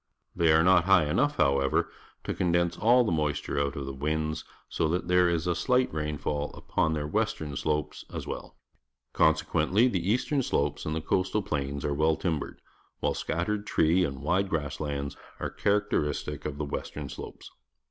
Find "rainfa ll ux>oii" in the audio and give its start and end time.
5.91-6.93